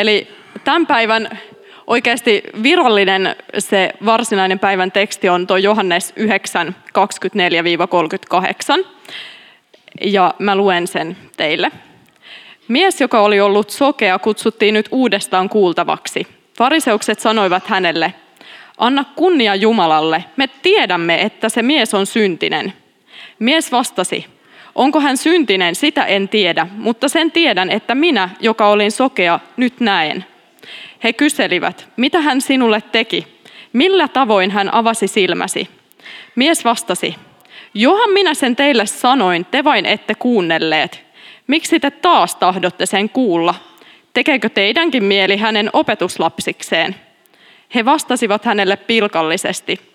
[0.00, 0.28] Eli
[0.64, 1.38] tämän päivän
[1.86, 6.76] oikeasti virallinen se varsinainen päivän teksti on tuo Johannes 9,
[8.80, 8.86] 24-38.
[10.04, 11.70] Ja mä luen sen teille.
[12.68, 16.26] Mies, joka oli ollut sokea, kutsuttiin nyt uudestaan kuultavaksi.
[16.58, 18.14] Fariseukset sanoivat hänelle,
[18.78, 22.72] anna kunnia Jumalalle, me tiedämme, että se mies on syntinen.
[23.38, 24.26] Mies vastasi,
[24.74, 29.80] onko hän syntinen, sitä en tiedä, mutta sen tiedän, että minä, joka olin sokea, nyt
[29.80, 30.24] näen.
[31.04, 33.26] He kyselivät, mitä hän sinulle teki,
[33.72, 35.68] millä tavoin hän avasi silmäsi.
[36.34, 37.14] Mies vastasi,
[37.74, 41.04] johan minä sen teille sanoin, te vain ette kuunnelleet.
[41.46, 43.54] Miksi te taas tahdotte sen kuulla?
[44.14, 46.96] Tekeekö teidänkin mieli hänen opetuslapsikseen?
[47.74, 49.89] He vastasivat hänelle pilkallisesti.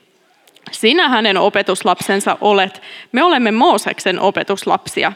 [0.72, 5.14] Sinä hänen opetuslapsensa olet, me olemme Mooseksen opetuslapsia.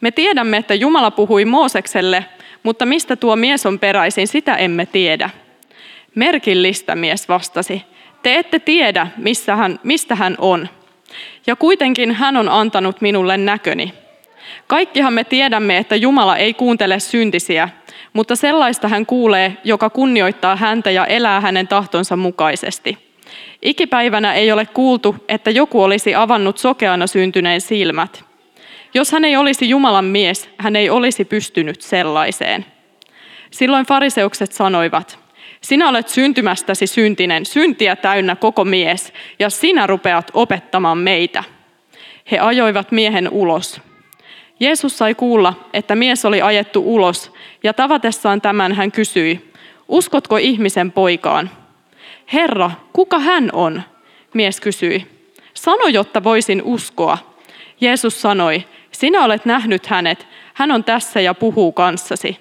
[0.00, 2.24] Me tiedämme, että Jumala puhui Moosekselle,
[2.62, 5.30] mutta mistä tuo mies on peräisin, sitä emme tiedä.
[6.14, 7.82] Merkillistä mies vastasi.
[8.22, 10.68] Te ette tiedä, missä hän, mistä hän on.
[11.46, 13.94] Ja kuitenkin hän on antanut minulle näköni.
[14.66, 17.68] Kaikkihan me tiedämme, että Jumala ei kuuntele syntisiä,
[18.12, 23.11] mutta sellaista hän kuulee, joka kunnioittaa häntä ja elää hänen tahtonsa mukaisesti.
[23.62, 28.24] Ikipäivänä ei ole kuultu, että joku olisi avannut sokeana syntyneen silmät.
[28.94, 32.66] Jos hän ei olisi Jumalan mies, hän ei olisi pystynyt sellaiseen.
[33.50, 35.18] Silloin fariseukset sanoivat,
[35.60, 41.44] sinä olet syntymästäsi syntinen, syntiä täynnä koko mies, ja sinä rupeat opettamaan meitä.
[42.30, 43.80] He ajoivat miehen ulos.
[44.60, 49.52] Jeesus sai kuulla, että mies oli ajettu ulos, ja tavatessaan tämän hän kysyi,
[49.88, 51.50] uskotko ihmisen poikaan?
[52.32, 53.82] Herra, kuka hän on?
[54.34, 55.06] Mies kysyi.
[55.54, 57.18] Sano, jotta voisin uskoa.
[57.80, 62.38] Jeesus sanoi, sinä olet nähnyt hänet, hän on tässä ja puhuu kanssasi.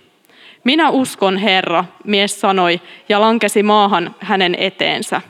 [0.64, 5.22] Minä uskon, Herra, mies sanoi ja lankesi maahan hänen eteensä.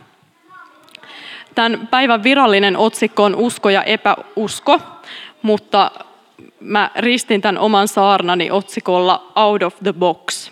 [1.56, 4.80] Tämän päivän virallinen otsikko on usko ja epäusko,
[5.42, 5.92] mutta
[6.60, 10.52] mä ristin tämän oman saarnani otsikolla Out of the Box,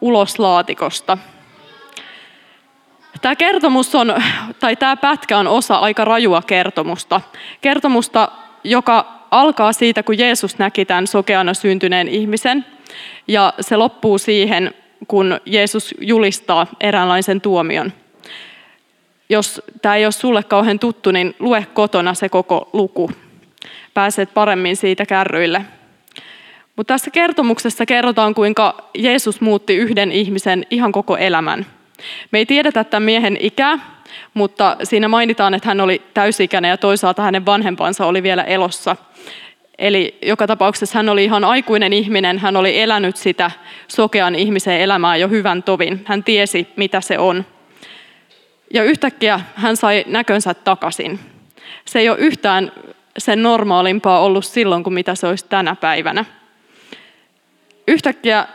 [0.00, 1.18] ulos laatikosta.
[3.22, 4.14] Tämä kertomus on,
[4.60, 7.20] tai tämä pätkä on osa aika rajua kertomusta.
[7.60, 8.28] Kertomusta,
[8.64, 12.66] joka alkaa siitä, kun Jeesus näki tämän sokeana syntyneen ihmisen,
[13.28, 14.74] ja se loppuu siihen,
[15.08, 17.92] kun Jeesus julistaa eräänlaisen tuomion.
[19.28, 23.10] Jos tämä ei ole sulle kauhean tuttu, niin lue kotona se koko luku.
[23.94, 25.64] Pääset paremmin siitä kärryille.
[26.76, 31.66] Mutta tässä kertomuksessa kerrotaan, kuinka Jeesus muutti yhden ihmisen ihan koko elämän.
[32.30, 33.78] Me ei tiedetä tämän miehen ikää,
[34.34, 38.96] mutta siinä mainitaan, että hän oli täysikäinen ja toisaalta hänen vanhempansa oli vielä elossa.
[39.78, 43.50] Eli joka tapauksessa hän oli ihan aikuinen ihminen, hän oli elänyt sitä
[43.88, 46.02] sokean ihmisen elämää jo hyvän tovin.
[46.04, 47.46] Hän tiesi, mitä se on.
[48.74, 51.18] Ja yhtäkkiä hän sai näkönsä takaisin.
[51.84, 52.72] Se ei ole yhtään
[53.18, 56.24] sen normaalimpaa ollut silloin kuin mitä se olisi tänä päivänä.
[57.88, 58.46] Yhtäkkiä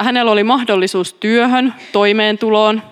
[0.00, 2.82] hänellä oli mahdollisuus työhön, toimeentuloon,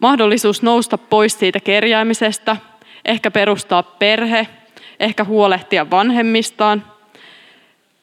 [0.00, 2.56] mahdollisuus nousta pois siitä kerjäämisestä,
[3.04, 4.46] ehkä perustaa perhe,
[5.00, 6.84] ehkä huolehtia vanhemmistaan.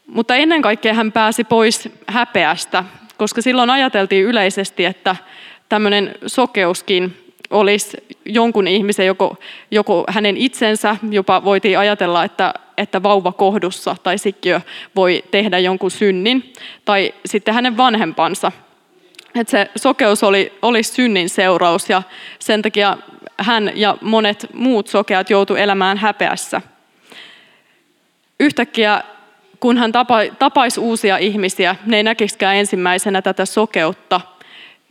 [0.07, 2.83] Mutta ennen kaikkea hän pääsi pois häpeästä,
[3.17, 5.15] koska silloin ajateltiin yleisesti, että
[5.69, 9.37] tämmöinen sokeuskin olisi jonkun ihmisen, joko,
[9.71, 14.61] joko hänen itsensä, jopa voitiin ajatella, että, että vauva kohdussa tai sikkiö
[14.95, 16.53] voi tehdä jonkun synnin,
[16.85, 18.51] tai sitten hänen vanhempansa.
[19.35, 22.03] Että se sokeus oli, oli synnin seuraus ja
[22.39, 22.97] sen takia
[23.37, 26.61] hän ja monet muut sokeat joutu elämään häpeässä.
[28.39, 29.03] Yhtäkkiä
[29.59, 29.91] kun hän
[30.39, 34.21] tapaisi uusia ihmisiä, ne ei näkisikään ensimmäisenä tätä sokeutta,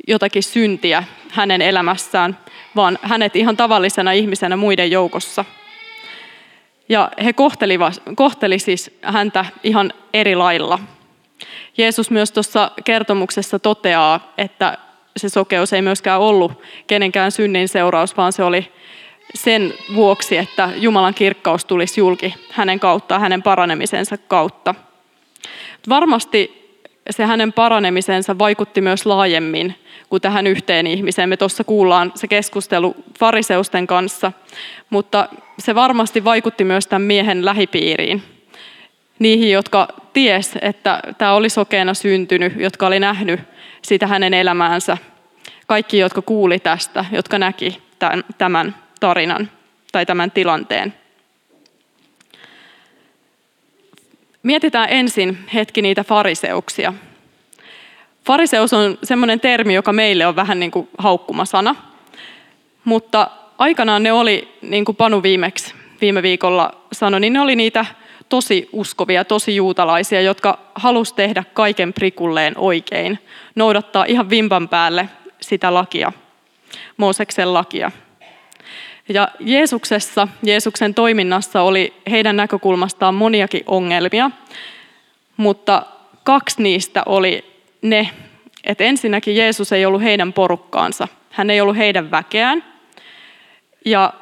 [0.09, 2.39] jotakin syntiä hänen elämässään,
[2.77, 5.45] vaan hänet ihan tavallisena ihmisenä muiden joukossa.
[6.89, 10.79] Ja he kohtelivat, kohteli siis häntä ihan eri lailla.
[11.79, 14.79] Jeesus myös tuossa kertomuksessa toteaa, että
[15.17, 16.53] se sokeus ei myöskään ollut
[16.87, 18.73] kenenkään synnin seuraus, vaan se oli
[19.35, 24.75] sen vuoksi, että Jumalan kirkkaus tulisi julki hänen kauttaan, hänen paranemisensa kautta.
[25.89, 26.67] Varmasti
[27.11, 29.75] se hänen paranemisensa vaikutti myös laajemmin
[30.11, 31.29] kuin tähän yhteen ihmiseen.
[31.29, 34.33] Me tuossa kuullaan se keskustelu fariseusten kanssa,
[34.91, 35.29] mutta
[35.59, 38.36] se varmasti vaikutti myös tämän miehen lähipiiriin.
[39.19, 43.41] Niihin, jotka ties, että tämä oli sokeena syntynyt, jotka oli nähnyt
[43.83, 44.99] sitä hänen elämäänsä.
[45.67, 47.83] Kaikki, jotka kuuli tästä, jotka näki
[48.39, 49.51] tämän tarinan
[49.93, 50.95] tai tämän tilanteen.
[54.43, 56.93] Mietitään ensin hetki niitä fariseuksia.
[58.27, 61.75] Fariseus on semmoinen termi, joka meille on vähän niin kuin haukkumasana,
[62.85, 67.87] mutta aikanaan ne oli, niin kuin Panu viimeksi viime viikolla sanoi, niin ne oli niitä
[68.29, 73.19] tosi uskovia, tosi juutalaisia, jotka halusi tehdä kaiken prikulleen oikein,
[73.55, 75.09] noudattaa ihan vimpan päälle
[75.41, 76.13] sitä lakia,
[76.97, 77.91] Mooseksen lakia.
[79.09, 84.31] Ja Jeesuksessa, Jeesuksen toiminnassa oli heidän näkökulmastaan moniakin ongelmia,
[85.37, 85.83] mutta
[86.25, 87.45] kaksi niistä oli
[87.83, 88.11] ne,
[88.65, 92.65] että ensinnäkin Jeesus ei ollut heidän porukkaansa, hän ei ollut heidän väkeään,
[93.85, 94.13] ja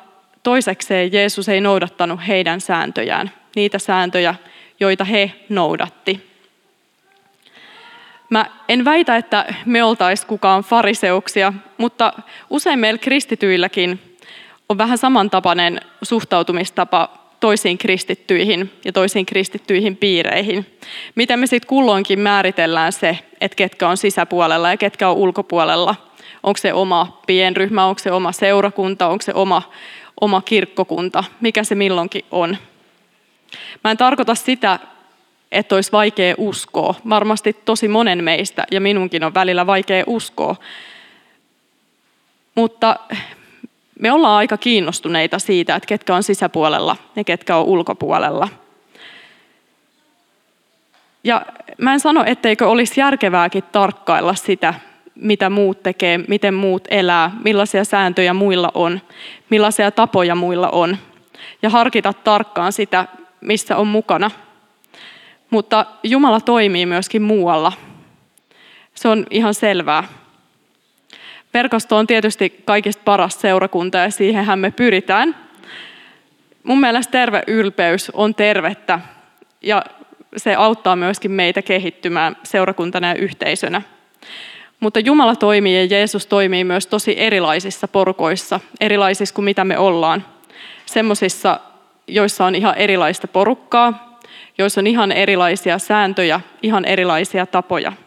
[0.42, 4.34] toisekseen Jeesus ei noudattanut heidän sääntöjään, niitä sääntöjä,
[4.80, 6.34] joita he noudatti.
[8.30, 12.12] Mä en väitä, että me oltaisiin kukaan fariseuksia, mutta
[12.50, 14.16] usein meillä kristityilläkin
[14.68, 20.66] on vähän samantapainen suhtautumistapa toisiin kristittyihin ja toisiin kristittyihin piireihin.
[21.14, 25.94] Miten me sitten kulloinkin määritellään se, että ketkä on sisäpuolella ja ketkä on ulkopuolella.
[26.42, 29.62] Onko se oma pienryhmä, onko se oma seurakunta, onko se oma,
[30.20, 32.56] oma kirkkokunta, mikä se milloinkin on.
[33.84, 34.78] Mä en tarkoita sitä,
[35.52, 36.94] että olisi vaikea uskoa.
[37.08, 40.56] Varmasti tosi monen meistä, ja minunkin on välillä vaikea uskoa.
[42.54, 42.96] Mutta
[43.98, 48.48] me ollaan aika kiinnostuneita siitä, että ketkä on sisäpuolella ja ketkä on ulkopuolella.
[51.24, 51.46] Ja
[51.78, 54.74] mä en sano, etteikö olisi järkevääkin tarkkailla sitä,
[55.14, 59.00] mitä muut tekee, miten muut elää, millaisia sääntöjä muilla on,
[59.50, 60.96] millaisia tapoja muilla on.
[61.62, 63.08] Ja harkita tarkkaan sitä,
[63.44, 64.30] missä on mukana.
[65.50, 67.72] Mutta Jumala toimii myöskin muualla.
[68.94, 70.04] Se on ihan selvää.
[71.54, 75.36] Verkosto on tietysti kaikista paras seurakunta ja siihenhän me pyritään.
[76.62, 79.00] Mun mielestä terve ylpeys on tervettä
[79.62, 79.84] ja
[80.36, 83.82] se auttaa myöskin meitä kehittymään seurakuntana ja yhteisönä.
[84.80, 90.24] Mutta Jumala toimii ja Jeesus toimii myös tosi erilaisissa porukoissa, erilaisissa kuin mitä me ollaan.
[90.86, 91.60] Semmoisissa,
[92.06, 94.18] joissa on ihan erilaista porukkaa,
[94.58, 97.92] joissa on ihan erilaisia sääntöjä, ihan erilaisia tapoja–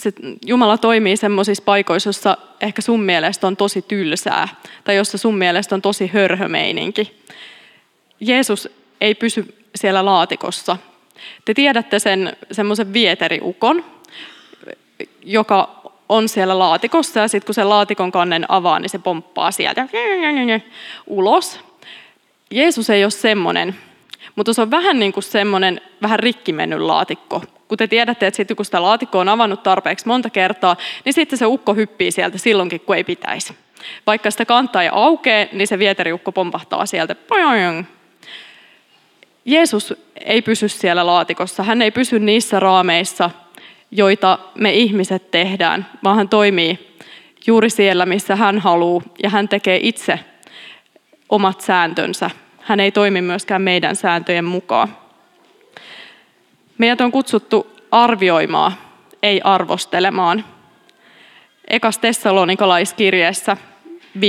[0.00, 0.12] se
[0.46, 4.48] Jumala toimii semmoisissa paikoissa, jossa ehkä sun mielestä on tosi tylsää,
[4.84, 7.20] tai jossa sun mielestä on tosi hörhömeininki.
[8.20, 8.68] Jeesus
[9.00, 10.76] ei pysy siellä laatikossa.
[11.44, 13.84] Te tiedätte sen semmoisen vieteriukon,
[15.22, 19.88] joka on siellä laatikossa, ja sitten kun se laatikon kannen avaa, niin se pomppaa sieltä
[21.06, 21.60] ulos.
[22.50, 23.76] Jeesus ei ole semmoinen,
[24.36, 28.36] mutta se on vähän niin kuin semmoinen vähän rikki mennyt laatikko, kun te tiedätte, että
[28.36, 32.38] sitten kun sitä laatikkoa on avannut tarpeeksi monta kertaa, niin sitten se ukko hyppii sieltä
[32.38, 33.54] silloinkin, kun ei pitäisi.
[34.06, 37.16] Vaikka sitä kantaa ei aukee, niin se vieteriukko pompahtaa sieltä.
[39.44, 39.94] Jeesus
[40.24, 41.62] ei pysy siellä laatikossa.
[41.62, 43.30] Hän ei pysy niissä raameissa,
[43.90, 46.96] joita me ihmiset tehdään, vaan hän toimii
[47.46, 50.20] juuri siellä, missä hän haluaa, ja hän tekee itse
[51.30, 52.30] omat sääntönsä.
[52.60, 54.96] Hän ei toimi myöskään meidän sääntöjen mukaan.
[56.78, 58.72] Meidät on kutsuttu arvioimaan,
[59.22, 60.44] ei arvostelemaan.
[61.68, 63.56] Ekas Tessalonikalaiskirjeessä
[64.16, 64.22] 5.21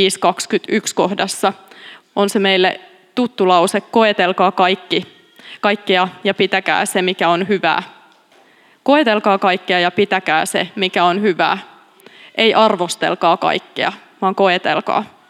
[0.95, 1.53] kohdassa
[2.15, 2.79] on se meille
[3.15, 5.07] tuttu lause, koetelkaa kaikki,
[5.61, 7.83] kaikkea ja pitäkää se, mikä on hyvää.
[8.83, 11.57] Koetelkaa kaikkea ja pitäkää se, mikä on hyvää.
[12.35, 15.20] Ei arvostelkaa kaikkea, vaan koetelkaa.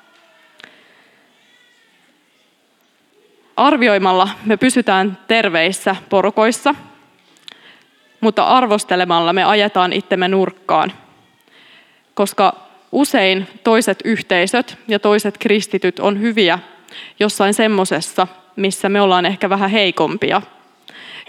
[3.61, 6.75] Arvioimalla me pysytään terveissä porukoissa–
[8.21, 10.91] mutta arvostelemalla me ajetaan itsemme nurkkaan.
[12.13, 12.55] Koska
[12.91, 16.59] usein toiset yhteisöt ja toiset kristityt on hyviä
[17.19, 20.41] jossain semmoisessa, missä me ollaan ehkä vähän heikompia.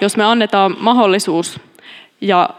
[0.01, 1.61] Jos me annetaan mahdollisuus
[2.21, 2.51] ja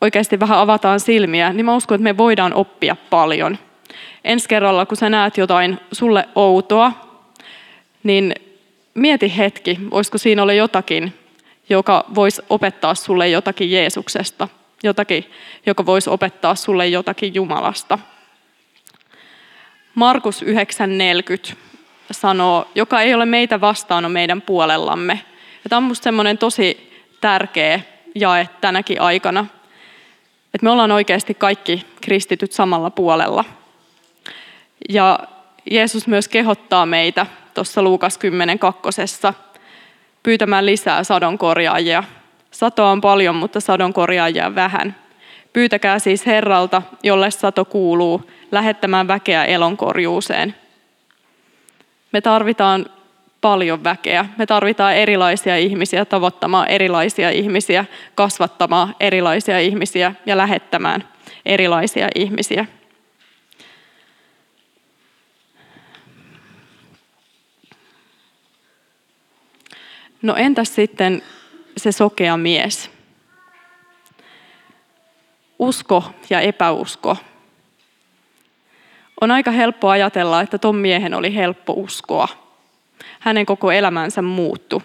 [0.00, 3.58] oikeasti vähän avataan silmiä, niin mä uskon, että me voidaan oppia paljon.
[4.24, 6.92] Ensi kerralla, kun sä näet jotain sulle outoa,
[8.02, 8.34] niin
[8.98, 11.14] mieti hetki, voisiko siinä olla jotakin,
[11.68, 14.48] joka voisi opettaa sulle jotakin Jeesuksesta,
[14.82, 15.30] jotakin,
[15.66, 17.98] joka voisi opettaa sulle jotakin Jumalasta.
[19.94, 21.56] Markus 9.40
[22.10, 25.20] sanoo, joka ei ole meitä vastaan, on meidän puolellamme.
[25.64, 26.90] Ja tämä on minusta semmoinen tosi
[27.20, 27.80] tärkeä
[28.14, 29.46] jae tänäkin aikana,
[30.54, 33.44] että me ollaan oikeasti kaikki kristityt samalla puolella.
[34.88, 35.18] Ja
[35.70, 37.26] Jeesus myös kehottaa meitä
[37.58, 39.34] tuossa Luukas 10 kakkosessa–
[40.22, 42.04] pyytämään lisää sadonkorjaajia.
[42.50, 44.96] Satoa on paljon, mutta sadonkorjaajia vähän.
[45.52, 50.54] Pyytäkää siis Herralta, jolle sato kuuluu, lähettämään väkeä elonkorjuuseen.
[52.12, 52.86] Me tarvitaan
[53.40, 54.26] paljon väkeä.
[54.38, 57.84] Me tarvitaan erilaisia ihmisiä tavoittamaan erilaisia ihmisiä,
[58.14, 61.08] kasvattamaan erilaisia ihmisiä ja lähettämään
[61.46, 62.66] erilaisia ihmisiä.
[70.22, 71.22] No entäs sitten
[71.76, 72.90] se sokea mies?
[75.58, 77.16] Usko ja epäusko.
[79.20, 82.28] On aika helppo ajatella, että ton miehen oli helppo uskoa.
[83.20, 84.82] Hänen koko elämänsä muuttu.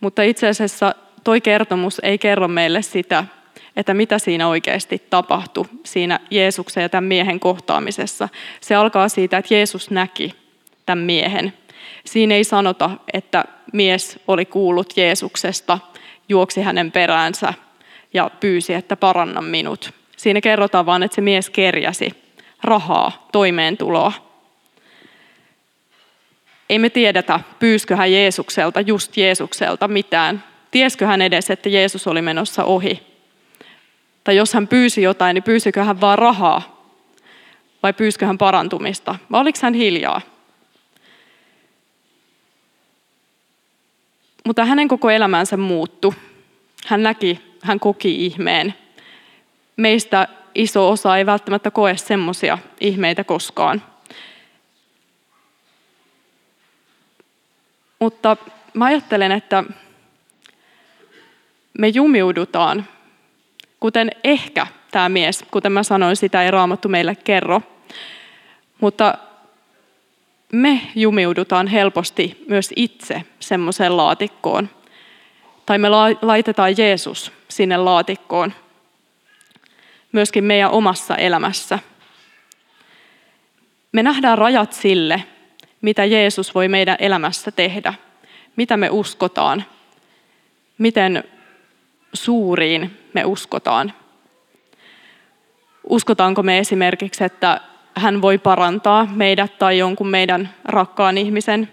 [0.00, 0.94] Mutta itse asiassa
[1.24, 3.24] toi kertomus ei kerro meille sitä,
[3.76, 8.28] että mitä siinä oikeasti tapahtui siinä Jeesuksen ja tämän miehen kohtaamisessa.
[8.60, 10.34] Se alkaa siitä, että Jeesus näki
[10.86, 11.52] tämän miehen.
[12.04, 15.78] Siinä ei sanota, että mies oli kuullut Jeesuksesta,
[16.28, 17.54] juoksi hänen peräänsä
[18.14, 19.90] ja pyysi, että paranna minut.
[20.16, 22.24] Siinä kerrotaan vain, että se mies kerjäsi
[22.62, 24.12] rahaa, toimeentuloa.
[26.68, 30.44] Ei me tiedetä, pyyskö hän Jeesukselta, just Jeesukselta mitään.
[30.70, 33.02] Tieskö hän edes, että Jeesus oli menossa ohi?
[34.24, 36.74] Tai jos hän pyysi jotain, niin pyysikö hän vaan rahaa?
[37.82, 39.14] Vai pyyskö hän parantumista?
[39.30, 40.20] Vai oliko hän hiljaa?
[44.44, 46.14] Mutta hänen koko elämänsä muuttu.
[46.86, 48.74] Hän näki, hän koki ihmeen.
[49.76, 53.82] Meistä iso osa ei välttämättä koe semmoisia ihmeitä koskaan.
[57.98, 58.36] Mutta
[58.74, 59.64] mä ajattelen, että
[61.78, 62.86] me jumiudutaan,
[63.80, 67.62] kuten ehkä tämä mies, kuten mä sanoin, sitä ei raamattu meille kerro.
[68.80, 69.18] Mutta
[70.54, 74.68] me jumiudutaan helposti myös itse semmoiseen laatikkoon.
[75.66, 75.88] Tai me
[76.22, 78.52] laitetaan Jeesus sinne laatikkoon.
[80.12, 81.78] Myöskin meidän omassa elämässä.
[83.92, 85.24] Me nähdään rajat sille,
[85.80, 87.94] mitä Jeesus voi meidän elämässä tehdä.
[88.56, 89.64] Mitä me uskotaan.
[90.78, 91.24] Miten
[92.12, 93.92] suuriin me uskotaan.
[95.84, 97.60] Uskotaanko me esimerkiksi, että
[97.96, 101.72] hän voi parantaa meidät tai jonkun meidän rakkaan ihmisen.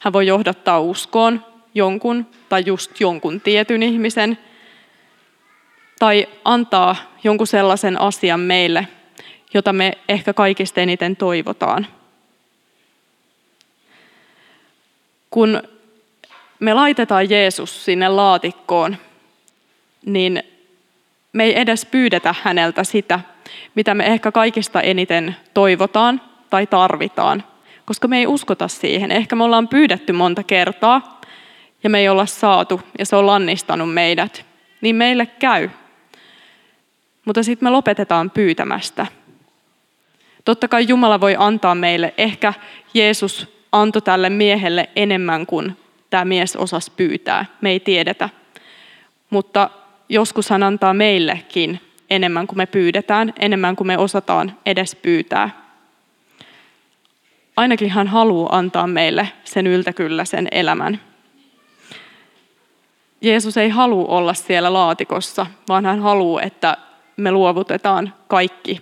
[0.00, 4.38] Hän voi johdattaa uskoon jonkun tai just jonkun tietyn ihmisen.
[5.98, 8.88] Tai antaa jonkun sellaisen asian meille,
[9.54, 11.86] jota me ehkä kaikista eniten toivotaan.
[15.30, 15.62] Kun
[16.60, 18.96] me laitetaan Jeesus sinne laatikkoon,
[20.06, 20.42] niin
[21.32, 23.20] me ei edes pyydetä häneltä sitä,
[23.74, 26.20] mitä me ehkä kaikista eniten toivotaan
[26.50, 27.44] tai tarvitaan,
[27.84, 29.10] koska me ei uskota siihen.
[29.10, 31.20] Ehkä me ollaan pyydetty monta kertaa
[31.84, 34.44] ja me ei olla saatu ja se on lannistanut meidät.
[34.80, 35.70] Niin meille käy.
[37.24, 39.06] Mutta sitten me lopetetaan pyytämästä.
[40.44, 42.54] Totta kai Jumala voi antaa meille, ehkä
[42.94, 45.76] Jeesus antoi tälle miehelle enemmän kuin
[46.10, 47.46] tämä mies osasi pyytää.
[47.60, 48.28] Me ei tiedetä.
[49.30, 49.70] Mutta
[50.08, 51.80] joskus hän antaa meillekin
[52.14, 55.50] enemmän kuin me pyydetään, enemmän kuin me osataan edes pyytää.
[57.56, 61.00] Ainakin hän haluaa antaa meille sen yltäkylläisen elämän.
[63.20, 66.76] Jeesus ei halua olla siellä laatikossa, vaan hän haluaa, että
[67.16, 68.80] me luovutetaan kaikki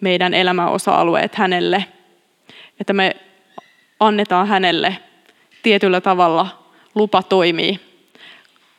[0.00, 1.84] meidän elämäosa-alueet hänelle.
[2.80, 3.16] Että me
[4.00, 4.98] annetaan hänelle
[5.62, 7.80] tietyllä tavalla lupa toimii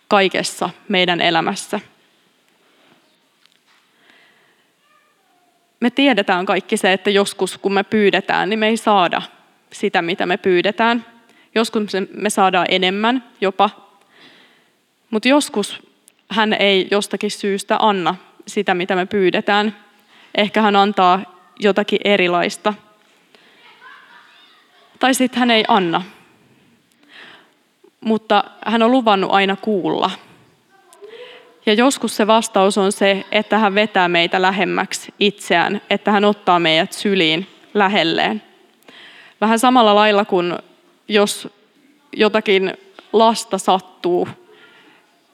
[0.07, 1.79] kaikessa meidän elämässä.
[5.79, 9.21] Me tiedetään kaikki se, että joskus kun me pyydetään, niin me ei saada
[9.71, 11.05] sitä, mitä me pyydetään.
[11.55, 13.69] Joskus me saadaan enemmän jopa.
[15.09, 15.81] Mutta joskus
[16.29, 18.15] hän ei jostakin syystä anna
[18.47, 19.75] sitä, mitä me pyydetään.
[20.35, 22.73] Ehkä hän antaa jotakin erilaista.
[24.99, 26.01] Tai sitten hän ei anna.
[28.01, 30.11] Mutta hän on luvannut aina kuulla–
[31.65, 36.59] ja joskus se vastaus on se, että hän vetää meitä lähemmäksi itseään, että hän ottaa
[36.59, 38.41] meidät syliin lähelleen.
[39.41, 40.53] Vähän samalla lailla kuin
[41.07, 41.49] jos
[42.15, 42.73] jotakin
[43.13, 44.27] lasta sattuu,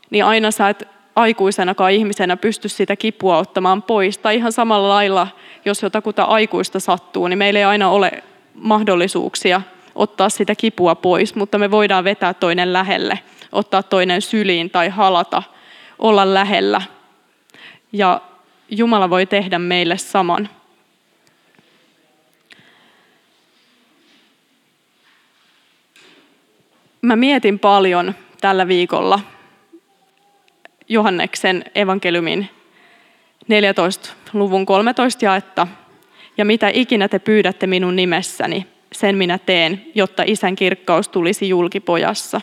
[0.09, 4.17] niin aina sä et aikuisenakaan ihmisenä pysty sitä kipua ottamaan pois.
[4.17, 5.27] Tai ihan samalla lailla,
[5.65, 8.11] jos jotakuta aikuista sattuu, niin meillä ei aina ole
[8.53, 9.61] mahdollisuuksia
[9.95, 13.19] ottaa sitä kipua pois, mutta me voidaan vetää toinen lähelle,
[13.51, 15.43] ottaa toinen syliin tai halata–
[16.01, 16.81] olla lähellä.
[17.91, 18.21] Ja
[18.69, 20.49] Jumala voi tehdä meille saman.
[27.01, 29.19] Mä mietin paljon tällä viikolla
[30.89, 32.49] Johanneksen evankeliumin
[33.47, 34.09] 14.
[34.33, 35.67] luvun 13 jaetta.
[36.37, 42.41] Ja mitä ikinä te pyydätte minun nimessäni, sen minä teen, jotta isän kirkkaus tulisi julkipojassa.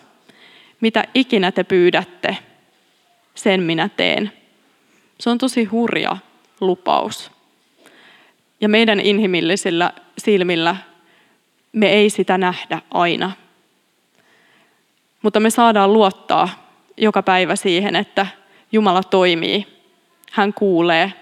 [0.81, 2.37] Mitä ikinä te pyydätte,
[3.39, 4.33] sen minä teen.
[5.21, 6.17] Se on tosi hurja
[6.61, 7.31] lupaus.
[8.61, 10.77] Ja meidän inhimillisillä silmillä
[11.73, 13.33] me ei sitä nähdä aina.
[15.23, 16.49] Mutta me saadaan luottaa
[16.97, 18.27] joka päivä siihen, että
[18.73, 19.67] Jumala toimii,
[20.33, 21.13] hän kuulee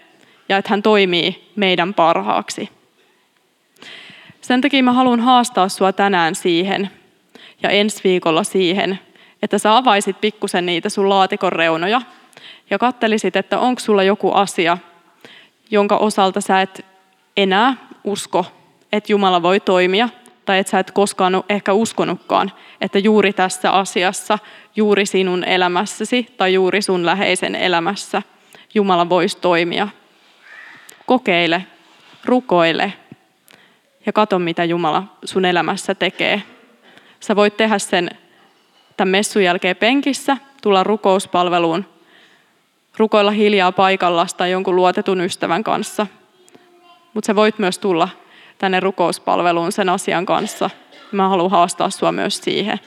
[0.49, 2.68] ja että hän toimii meidän parhaaksi.
[4.40, 6.90] Sen takia mä haluan haastaa sua tänään siihen
[7.62, 8.99] ja ensi viikolla siihen,
[9.46, 12.02] että sä avaisit pikkusen niitä sun laatikon reunoja
[12.70, 14.78] ja kattelisit, että onko sulla joku asia,
[15.70, 16.86] jonka osalta sä et
[17.36, 18.46] enää usko,
[18.92, 20.08] että Jumala voi toimia,
[20.44, 24.38] tai että sä et koskaan ole ehkä uskonutkaan, että juuri tässä asiassa,
[24.76, 28.22] juuri sinun elämässäsi tai juuri sun läheisen elämässä
[28.74, 29.88] Jumala voisi toimia.
[31.06, 31.66] Kokeile,
[32.24, 32.92] rukoile
[34.06, 36.42] ja katso, mitä Jumala sun elämässä tekee.
[37.20, 38.10] Sä voit tehdä sen
[38.96, 41.84] tämän messun jälkeen penkissä, tulla rukouspalveluun,
[42.96, 46.06] rukoilla hiljaa paikalla tai jonkun luotetun ystävän kanssa.
[47.14, 48.08] Mutta sä voit myös tulla
[48.58, 50.70] tänne rukouspalveluun sen asian kanssa.
[51.12, 52.80] Mä haluan haastaa sua myös siihen.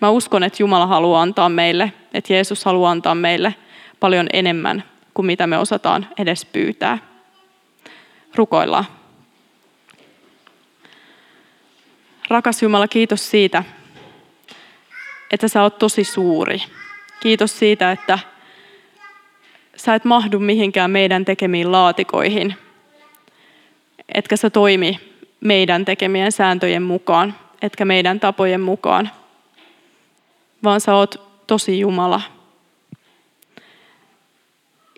[0.00, 3.54] Mä uskon, että Jumala haluaa antaa meille, että Jeesus haluaa antaa meille
[4.00, 6.98] paljon enemmän kuin mitä me osataan edes pyytää.
[8.34, 8.84] Rukoillaan.
[12.28, 13.64] Rakas Jumala, kiitos siitä,
[15.34, 16.62] että sä oot tosi suuri.
[17.20, 18.18] Kiitos siitä, että
[19.76, 22.54] sä et mahdu mihinkään meidän tekemiin laatikoihin,
[24.14, 25.00] etkä sä toimi
[25.40, 29.10] meidän tekemien sääntöjen mukaan, etkä meidän tapojen mukaan,
[30.64, 32.20] vaan sä oot tosi Jumala.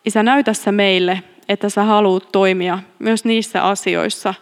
[0.05, 4.35] Isä, näytä sä meille, että sä haluat toimia myös niissä asioissa,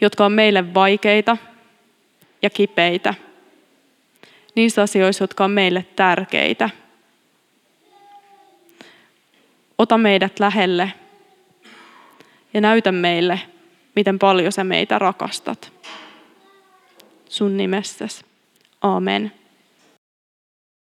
[0.00, 1.36] jotka on meille vaikeita
[2.42, 3.14] ja kipeitä.
[4.58, 6.70] Niissä asioissa, jotka on meille tärkeitä.
[9.78, 10.92] Ota meidät lähelle
[12.54, 13.40] ja näytä meille,
[13.96, 15.72] miten paljon sä meitä rakastat.
[17.28, 18.24] Sun nimessäsi.
[18.80, 19.32] Amen.